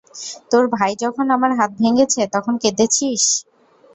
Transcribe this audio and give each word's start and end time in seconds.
তোর 0.51 0.63
ভাই 0.75 0.91
যখন 1.03 1.25
আমার 1.35 1.51
হাত 1.59 1.71
ভেঙ্গেছে 1.79 2.21
তখন 2.35 2.53
কেঁদেছিস? 2.63 3.23